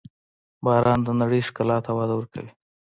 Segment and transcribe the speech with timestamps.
[0.65, 2.51] •باران د نړۍ ښکلا ته وده ورکوي.